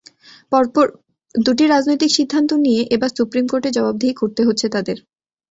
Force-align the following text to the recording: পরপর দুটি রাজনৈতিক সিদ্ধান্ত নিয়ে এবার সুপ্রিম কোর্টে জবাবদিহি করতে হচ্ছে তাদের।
পরপর 0.51 0.85
দুটি 1.35 1.63
রাজনৈতিক 1.67 2.11
সিদ্ধান্ত 2.17 2.49
নিয়ে 2.65 2.81
এবার 2.95 3.09
সুপ্রিম 3.17 3.45
কোর্টে 3.47 3.69
জবাবদিহি 3.77 4.13
করতে 4.21 4.41
হচ্ছে 4.47 4.67
তাদের। 4.75 4.97